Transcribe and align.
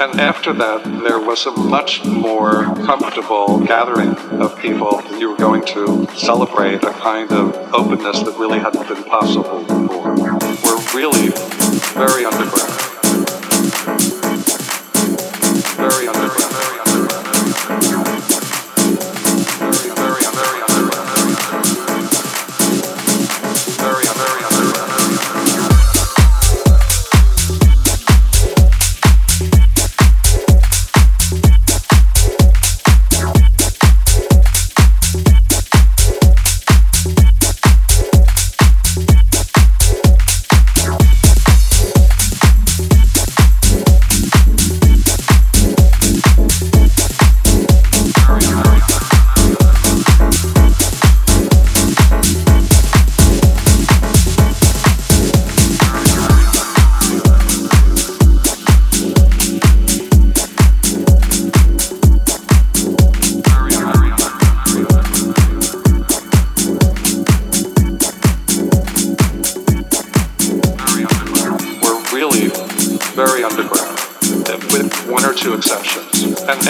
After 0.00 0.54
that, 0.54 0.82
there 1.04 1.18
was 1.18 1.44
a 1.44 1.50
much 1.50 2.02
more 2.06 2.64
comfortable 2.86 3.60
gathering 3.60 4.16
of 4.40 4.58
people. 4.58 5.02
You 5.18 5.28
were 5.30 5.36
going 5.36 5.62
to 5.66 6.06
celebrate 6.16 6.82
a 6.84 6.92
kind 6.92 7.30
of 7.30 7.54
openness 7.74 8.22
that 8.22 8.34
really 8.38 8.58
hadn't 8.60 8.88
been 8.88 9.04
possible 9.04 9.58
before. 9.58 10.14
We're 10.14 10.80
really 10.96 11.28
very 11.92 12.24
underground. 12.24 12.72
Very 15.76 16.08
underground. 16.08 16.69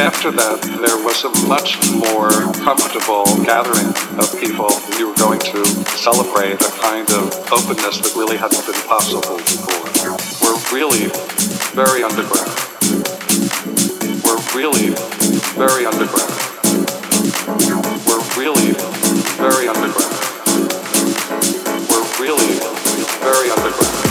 After 0.00 0.30
that, 0.30 0.60
there 0.80 0.96
was 1.04 1.24
a 1.24 1.32
much 1.46 1.76
more 1.92 2.30
comfortable 2.64 3.24
gathering 3.44 3.92
of 4.16 4.28
people. 4.40 4.72
You 4.96 5.08
were 5.08 5.20
going 5.20 5.40
to 5.52 5.64
celebrate 5.96 6.56
a 6.56 6.72
kind 6.80 7.08
of 7.12 7.28
openness 7.52 8.00
that 8.00 8.12
really 8.16 8.36
hadn't 8.36 8.64
been 8.64 8.80
possible 8.88 9.36
before. 9.36 9.84
We're 10.40 10.60
really 10.72 11.12
very 11.76 12.02
underground. 12.02 12.48
We're 14.24 14.40
really 14.56 14.96
very 15.56 15.84
underground. 15.84 16.32
We're 18.08 18.24
really 18.40 18.72
very 19.36 19.68
underground. 19.68 20.16
We're 21.92 22.08
really 22.20 22.56
very 23.20 23.50
underground. 23.52 24.09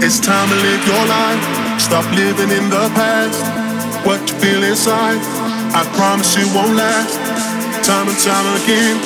It's 0.00 0.20
time 0.20 0.48
to 0.48 0.54
live 0.54 0.86
your 0.86 1.04
life. 1.06 1.80
Stop 1.80 2.04
living 2.14 2.50
in 2.50 2.70
the 2.70 2.90
past. 2.94 3.42
What 4.06 4.20
you 4.30 4.34
feel 4.38 4.62
inside, 4.62 5.18
I 5.74 5.84
promise 5.96 6.36
it 6.36 6.46
won't 6.54 6.76
last. 6.76 7.18
Time 7.84 8.08
and 8.08 8.18
time 8.18 8.46
again, 8.62 8.96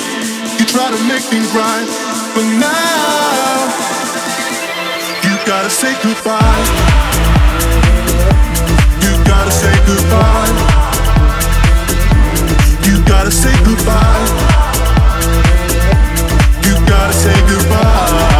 you 0.59 0.65
try 0.65 0.87
to 0.89 0.99
make 1.07 1.23
things 1.23 1.49
right, 1.55 1.87
but 2.35 2.45
now 2.59 3.67
you 5.23 5.33
gotta 5.45 5.69
say 5.69 5.93
goodbye. 6.03 6.65
You 9.01 9.11
gotta 9.25 9.51
say 9.51 9.75
goodbye. 9.87 10.53
You 12.85 13.03
gotta 13.05 13.31
say 13.31 13.53
goodbye 13.65 14.72
say 17.23 17.39
goodbye. 17.47 18.32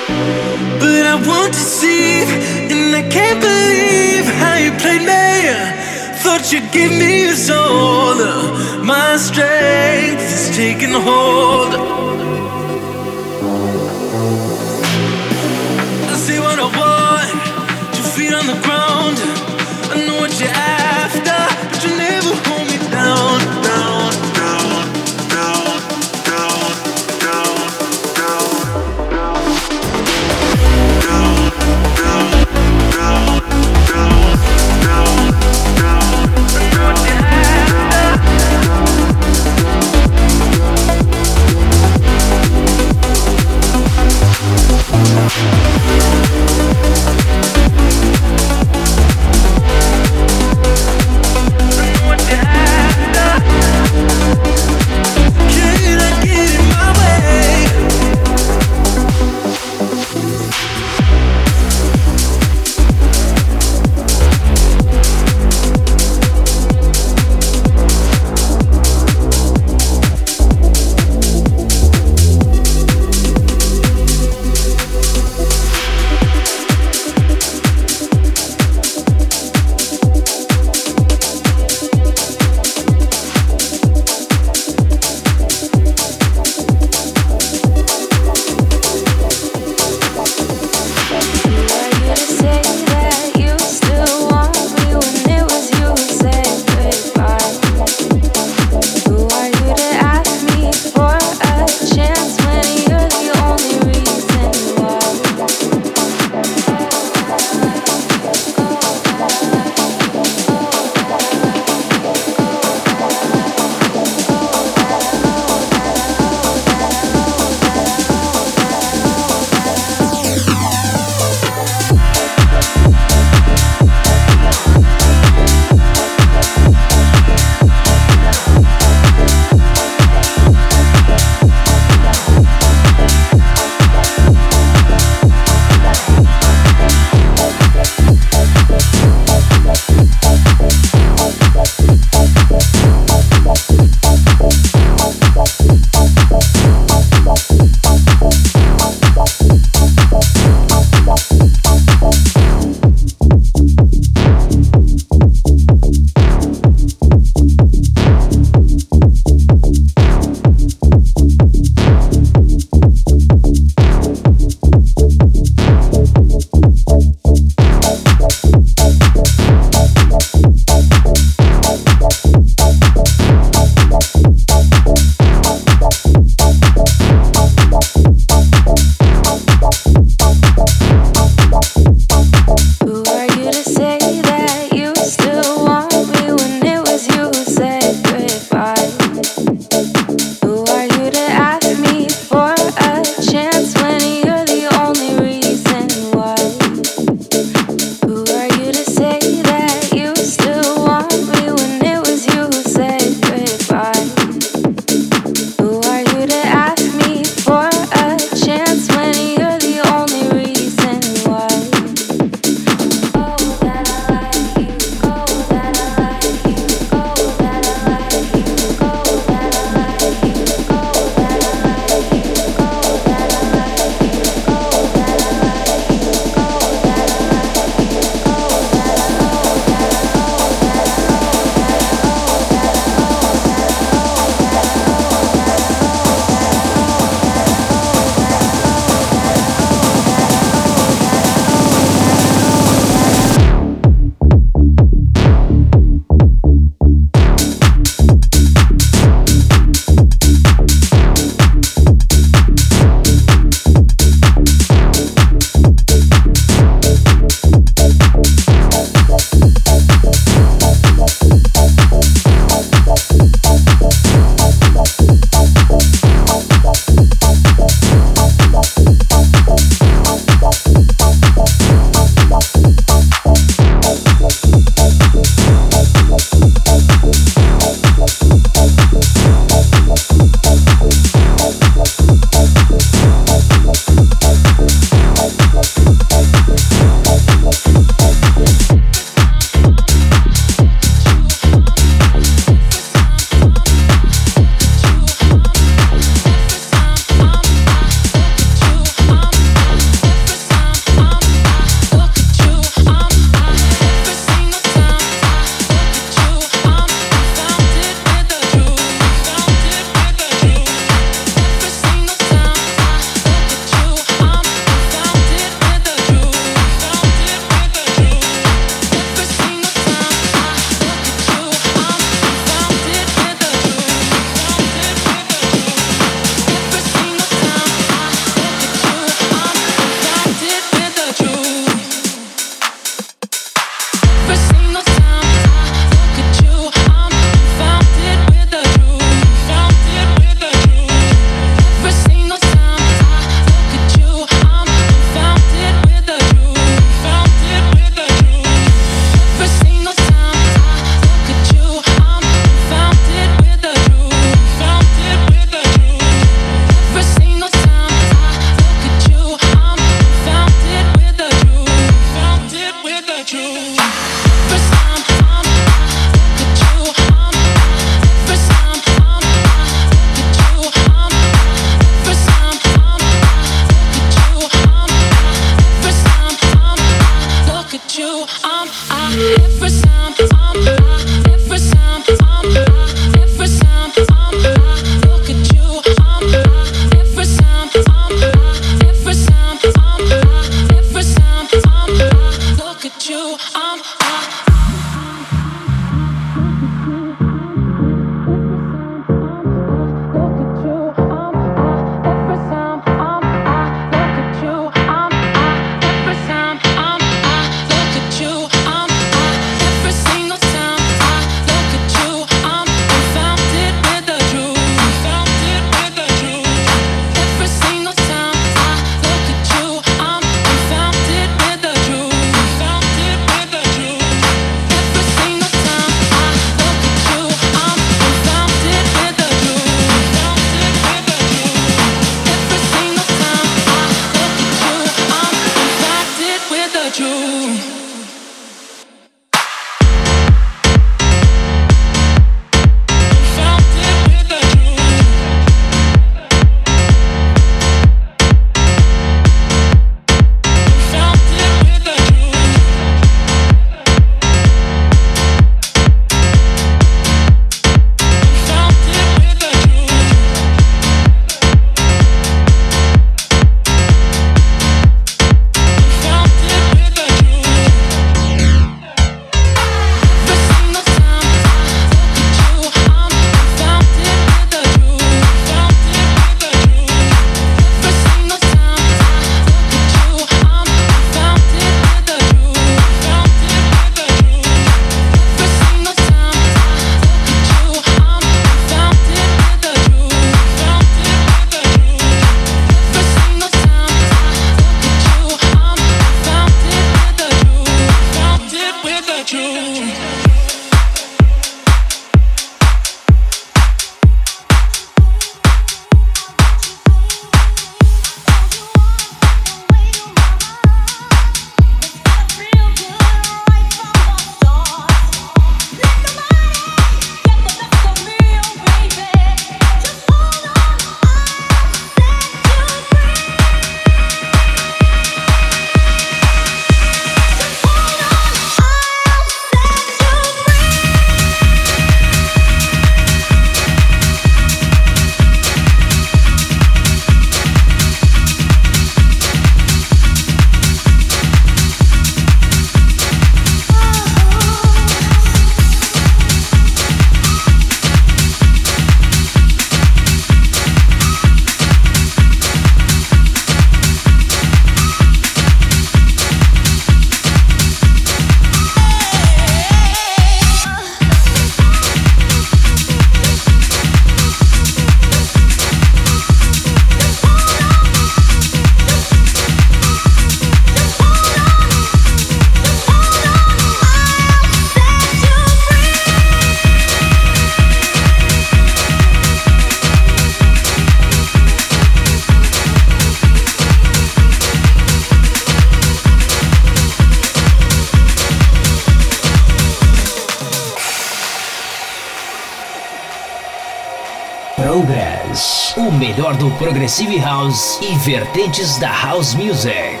Progress, 594.71 595.75
o 595.75 595.91
melhor 595.91 596.33
do 596.37 596.49
Progressive 596.51 597.17
House 597.17 597.77
e 597.81 597.93
vertentes 597.97 598.77
da 598.77 598.89
House 598.89 599.35
Music. 599.35 600.00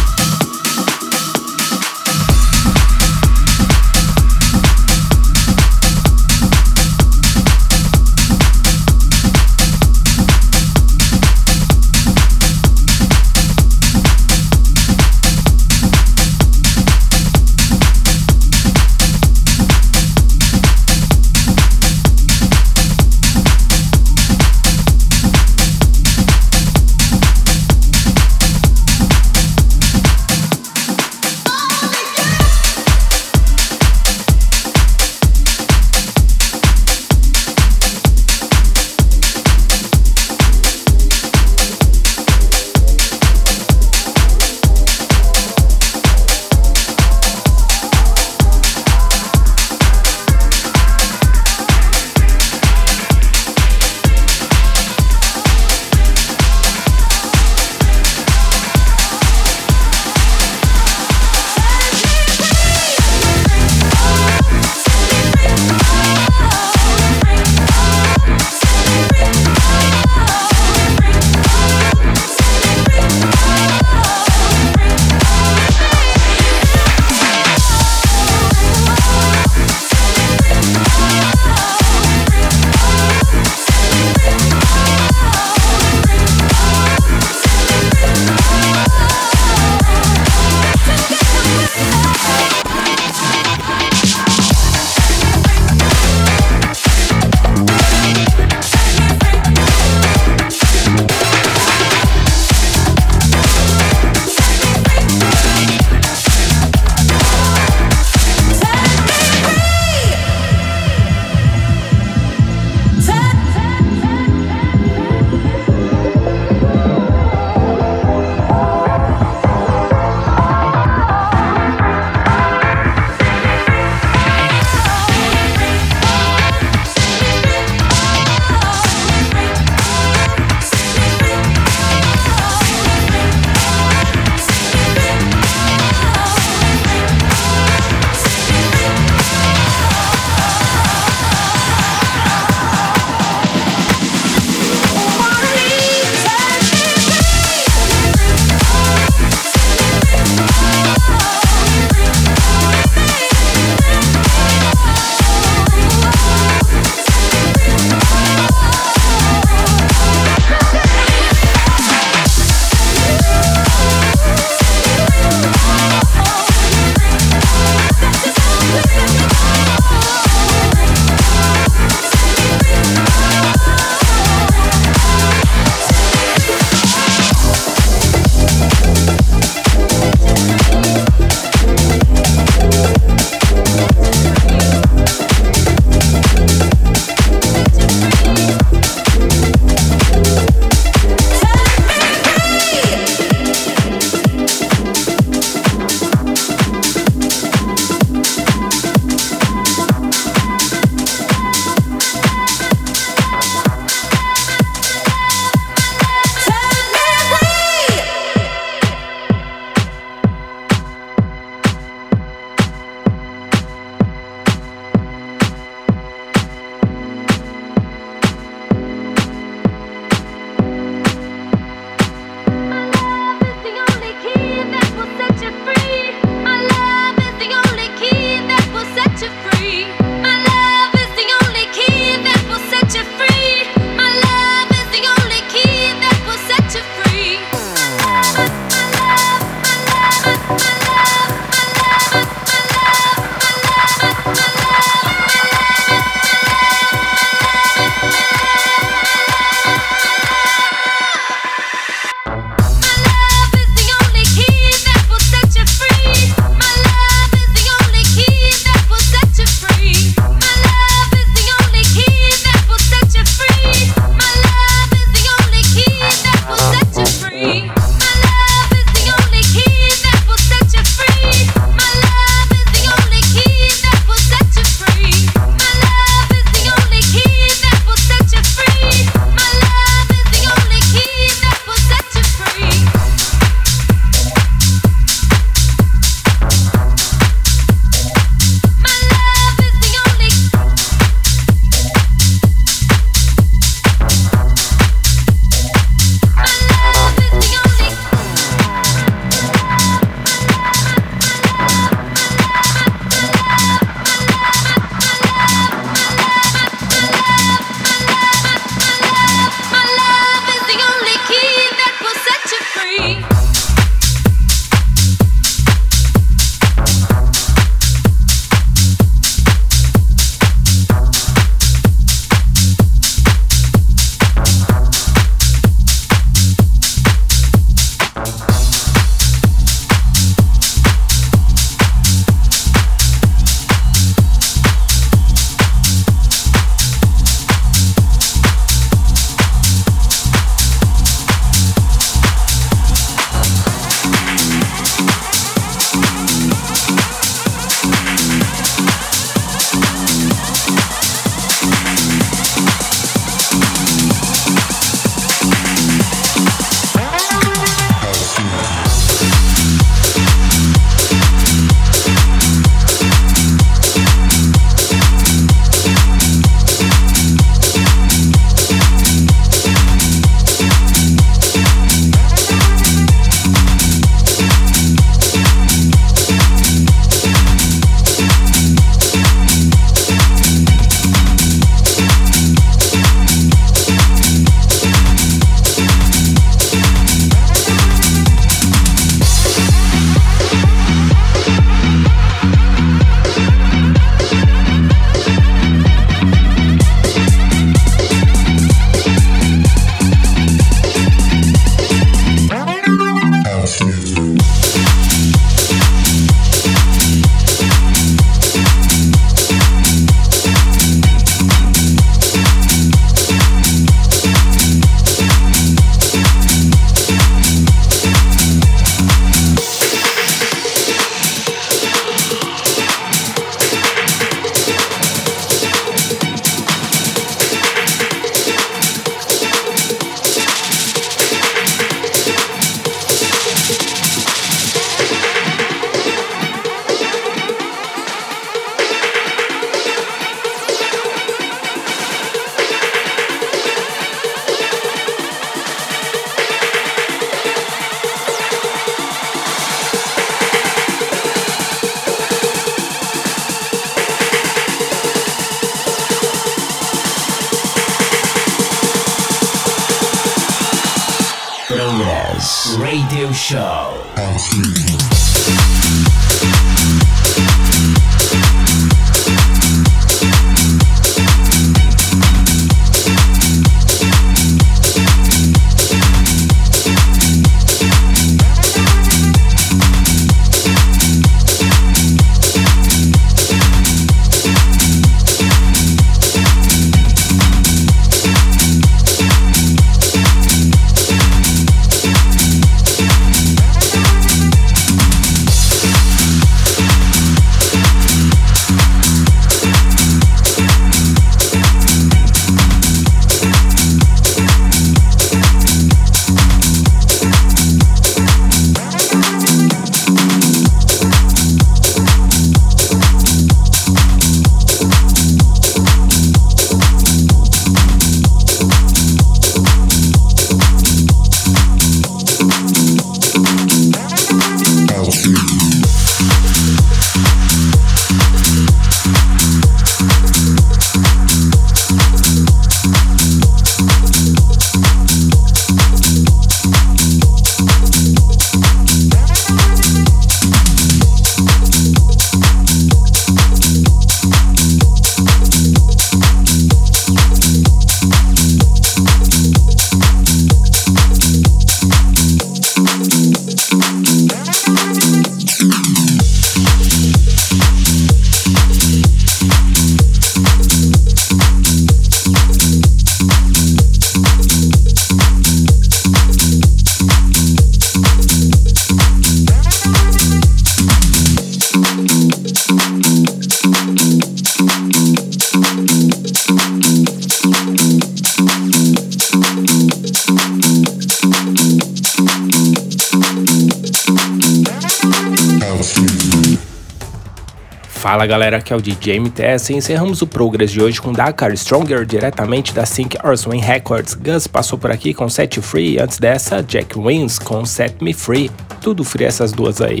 Fala 588.22 588.30
galera, 588.30 588.58
aqui 588.58 588.72
é 588.72 588.76
o 588.76 588.80
DJ 588.80 589.18
MTS 589.18 589.72
e 589.72 589.76
encerramos 589.76 590.22
o 590.22 590.28
Progress 590.28 590.70
de 590.70 590.80
hoje 590.80 591.02
com 591.02 591.12
Dakar 591.12 591.52
Stronger 591.56 592.06
diretamente 592.06 592.72
da 592.72 592.86
Sync 592.86 593.16
Earthwind 593.16 593.64
Records. 593.64 594.14
Gus 594.14 594.46
passou 594.46 594.78
por 594.78 594.92
aqui 594.92 595.12
com 595.12 595.28
Set 595.28 595.60
Free, 595.60 595.98
antes 595.98 596.20
dessa 596.20 596.62
Jack 596.62 596.96
Wins 596.96 597.40
com 597.40 597.64
Set 597.64 597.96
Me 598.00 598.14
Free, 598.14 598.48
tudo 598.80 599.02
free 599.02 599.24
essas 599.24 599.50
duas 599.50 599.80
aí. 599.80 600.00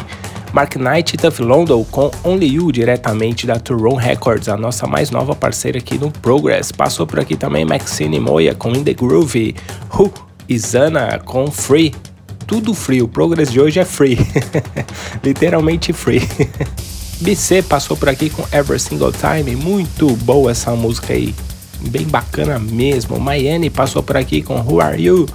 Mark 0.52 0.76
Knight 0.76 1.16
e 1.16 1.18
Tuff 1.18 1.42
London 1.42 1.82
com 1.82 2.12
Only 2.22 2.46
You 2.46 2.70
diretamente 2.70 3.44
da 3.44 3.58
Turon 3.58 3.96
Records, 3.96 4.48
a 4.48 4.56
nossa 4.56 4.86
mais 4.86 5.10
nova 5.10 5.34
parceira 5.34 5.78
aqui 5.78 5.98
no 5.98 6.12
Progress. 6.12 6.70
Passou 6.70 7.08
por 7.08 7.18
aqui 7.18 7.36
também 7.36 7.64
Maxine 7.64 8.20
Moya 8.20 8.54
com 8.54 8.70
In 8.70 8.84
The 8.84 8.94
Groove, 8.94 9.56
Who 9.92 10.14
e 10.48 10.56
Zana 10.60 11.18
com 11.18 11.50
Free. 11.50 11.92
Tudo 12.46 12.72
free, 12.72 13.02
o 13.02 13.08
Progress 13.08 13.50
de 13.50 13.60
hoje 13.60 13.80
é 13.80 13.84
free, 13.84 14.16
literalmente 15.24 15.92
free. 15.92 16.22
BC 17.22 17.62
passou 17.62 17.96
por 17.96 18.08
aqui 18.08 18.28
com 18.28 18.42
Every 18.52 18.80
Single 18.80 19.12
Time, 19.12 19.54
muito 19.54 20.16
boa 20.16 20.50
essa 20.50 20.72
música 20.72 21.12
aí, 21.12 21.32
bem 21.88 22.04
bacana 22.04 22.58
mesmo. 22.58 23.20
Miami 23.20 23.70
passou 23.70 24.02
por 24.02 24.16
aqui 24.16 24.42
com 24.42 24.56
Who 24.60 24.80
Are 24.80 25.00
You? 25.00 25.28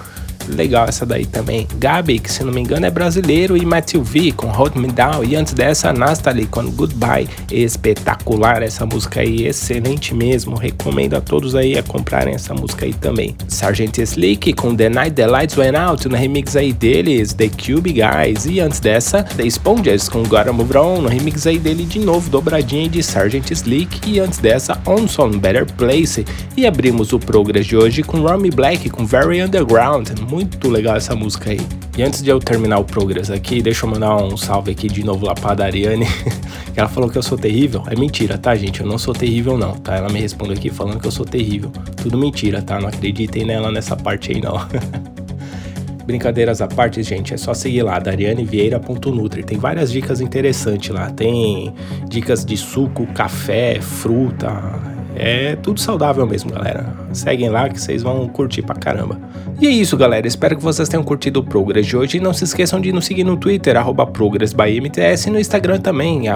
Legal 0.48 0.86
essa 0.88 1.06
daí 1.06 1.26
também. 1.26 1.68
Gabi, 1.78 2.20
que 2.20 2.32
se 2.32 2.44
não 2.44 2.54
me 2.54 2.62
engano 2.62 2.86
é 2.86 2.90
brasileiro, 2.90 3.58
e 3.58 3.66
Matthew 3.66 4.04
V 4.04 4.32
com 4.32 4.48
Hold 4.48 4.76
Me 4.76 4.88
Down. 4.88 5.24
E 5.24 5.36
antes 5.36 5.54
dessa, 5.54 5.92
Nastali 5.92 6.46
com 6.46 6.70
Goodbye. 6.72 7.28
Espetacular 7.52 8.62
essa 8.62 8.86
música 8.86 9.22
aí, 9.22 9.46
excelente 9.46 10.14
mesmo. 10.14 10.56
Recomendo 10.56 11.16
a 11.16 11.22
todos 11.22 11.56
aí 11.56 11.78
a 11.78 11.84
comprarem 11.84 12.34
essa 12.34 12.54
música 12.54 12.86
aí 12.86 12.94
também. 12.94 13.36
Sargent 13.48 13.98
Slick 13.98 14.54
com 14.54 14.76
The 14.76 14.90
Night 14.90 15.16
the 15.16 15.26
Lights 15.26 15.58
Went 15.58 15.76
Out, 15.76 16.08
no 16.08 16.16
remix 16.16 16.56
aí 16.56 16.72
deles, 16.72 17.34
The 17.34 17.50
Cube 17.50 17.92
Guys. 17.92 18.46
E 18.46 18.60
antes 18.60 18.80
dessa, 18.80 19.24
The 19.24 19.46
Sponges 19.48 20.08
com 20.08 20.24
Gotta 20.24 20.54
Move 20.54 20.78
On, 20.78 21.02
no 21.02 21.10
remix 21.10 21.48
aí 21.48 21.58
dele 21.58 21.86
de 21.86 22.00
novo, 22.00 22.30
dobradinha 22.30 22.88
de 22.88 23.02
Sargent 23.02 23.50
Slick. 23.52 24.10
E 24.10 24.20
antes 24.20 24.40
dessa, 24.40 24.80
Onson 24.86 25.32
Better 25.32 25.66
Place. 25.74 26.26
E 26.56 26.66
abrimos 26.66 27.14
o 27.14 27.20
Progress 27.20 27.66
de 27.66 27.76
hoje 27.76 28.04
com 28.04 28.22
Romy 28.22 28.52
Black 28.52 28.90
com 28.90 29.06
Very 29.06 29.42
Underground 29.42 30.10
muito 30.38 30.70
legal 30.70 30.96
essa 30.96 31.16
música 31.16 31.50
aí. 31.50 31.60
E 31.98 32.04
antes 32.04 32.22
de 32.22 32.30
eu 32.30 32.38
terminar 32.38 32.78
o 32.78 32.84
Progress 32.84 33.32
aqui, 33.32 33.60
deixa 33.60 33.88
eu 33.88 33.90
mandar 33.90 34.18
um 34.18 34.38
salve 34.38 34.70
aqui 34.70 34.88
de 34.88 35.04
novo 35.04 35.26
lá 35.26 35.34
pra 35.34 35.56
Dariane, 35.56 36.06
que 36.72 36.80
ela 36.80 36.88
falou 36.88 37.10
que 37.10 37.18
eu 37.18 37.24
sou 37.24 37.40
terrível. 37.40 37.82
É 37.88 37.96
mentira, 37.96 38.38
tá, 38.38 38.54
gente? 38.54 38.82
Eu 38.82 38.86
não 38.86 39.00
sou 39.00 39.16
terrível, 39.16 39.58
não, 39.58 39.74
tá? 39.74 39.96
Ela 39.96 40.10
me 40.10 40.20
respondeu 40.20 40.56
aqui 40.56 40.70
falando 40.70 41.00
que 41.00 41.08
eu 41.08 41.12
sou 41.12 41.26
terrível. 41.26 41.72
Tudo 41.96 42.20
mentira, 42.20 42.62
tá? 42.62 42.80
Não 42.80 42.88
acreditem 42.88 43.46
nela 43.46 43.72
nessa 43.72 43.96
parte 43.96 44.32
aí, 44.32 44.40
não. 44.40 44.54
Brincadeiras 46.06 46.62
à 46.62 46.68
parte, 46.68 47.02
gente, 47.02 47.34
é 47.34 47.38
só 47.38 47.56
seguir 47.56 47.82
lá, 47.82 47.98
darianevieira.nutri. 47.98 49.44
Tem 49.44 49.58
várias 49.58 49.92
dicas 49.92 50.22
interessantes 50.22 50.92
lá. 50.92 51.10
Tem 51.10 51.74
dicas 52.08 52.46
de 52.46 52.56
suco, 52.56 53.08
café, 53.08 53.82
fruta, 53.82 54.97
é 55.18 55.56
tudo 55.56 55.80
saudável 55.80 56.26
mesmo, 56.26 56.52
galera. 56.52 56.94
Seguem 57.12 57.50
lá 57.50 57.68
que 57.70 57.82
vocês 57.82 58.04
vão 58.04 58.28
curtir 58.28 58.62
pra 58.62 58.76
caramba. 58.76 59.20
E 59.60 59.66
é 59.66 59.70
isso, 59.70 59.98
galera. 59.98 60.28
Espero 60.28 60.56
que 60.56 60.64
vocês 60.64 60.88
tenham 60.88 61.04
curtido 61.04 61.40
o 61.40 61.44
Progress 61.44 61.88
de 61.88 61.98
hoje. 61.98 62.18
E 62.18 62.20
não 62.20 62.34
se 62.34 62.44
esqueçam 62.44 62.80
de 62.80 62.92
nos 62.92 63.06
seguir 63.06 63.24
no 63.24 63.36
Twitter, 63.36 63.76
ProgressByMTS, 64.14 65.26
e 65.26 65.30
no 65.32 65.40
Instagram 65.40 65.80
também, 65.80 66.30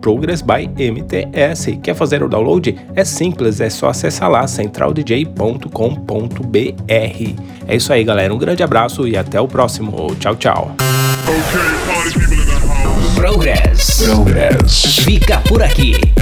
ProgressByMTS. 0.00 1.78
Quer 1.82 1.94
fazer 1.94 2.22
o 2.22 2.28
download? 2.28 2.74
É 2.94 3.04
simples, 3.04 3.60
é 3.60 3.68
só 3.68 3.90
acessar 3.90 4.30
lá, 4.30 4.46
centraldj.com.br. 4.46 7.42
É 7.68 7.76
isso 7.76 7.92
aí, 7.92 8.04
galera. 8.04 8.32
Um 8.32 8.38
grande 8.38 8.62
abraço 8.62 9.06
e 9.06 9.16
até 9.16 9.40
o 9.40 9.46
próximo. 9.46 10.14
Tchau, 10.18 10.36
tchau. 10.36 10.74
Progress. 13.14 14.04
Progress. 14.04 14.96
Fica 15.04 15.40
por 15.42 15.62
aqui. 15.62 16.21